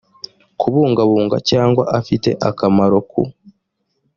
kubungabunga 0.59 1.37
cyangwa 1.49 1.83
afite 1.99 2.29
akamaro 2.49 2.97
ku 3.09 3.21